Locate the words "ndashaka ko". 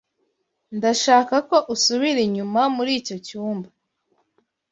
0.77-1.57